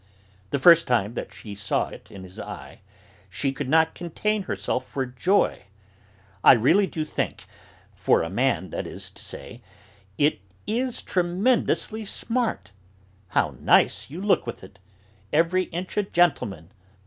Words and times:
The 0.49 0.57
first 0.57 0.87
time 0.87 1.13
that 1.13 1.31
she 1.31 1.53
saw 1.53 1.89
it 1.89 2.09
in 2.09 2.23
his 2.23 2.39
eye, 2.39 2.81
she 3.29 3.51
could 3.51 3.69
not 3.69 3.93
contain 3.93 4.41
herself 4.41 4.83
for 4.87 5.05
joy: 5.05 5.65
"I 6.43 6.53
really 6.53 6.87
do 6.87 7.05
think 7.05 7.45
for 7.93 8.23
a 8.23 8.27
man, 8.31 8.71
that 8.71 8.87
is 8.87 9.11
to 9.11 9.23
say 9.23 9.61
it 10.17 10.39
is 10.65 11.03
tremendously 11.03 12.03
smart! 12.03 12.71
How 13.27 13.55
nice 13.59 14.09
you 14.09 14.21
look 14.23 14.47
with 14.47 14.63
it! 14.63 14.79
Every 15.31 15.65
inch 15.65 15.95
a 15.97 16.01
gentleman. 16.01 16.71